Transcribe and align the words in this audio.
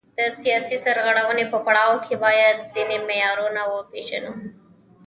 د 0.17 0.19
سیاسي 0.41 0.75
سرغړونې 0.85 1.45
په 1.51 1.57
پړاو 1.65 1.95
کې 2.05 2.13
باید 2.25 2.57
ځینې 2.73 2.97
معیارونه 3.07 3.61
وپیژنو. 3.65 4.33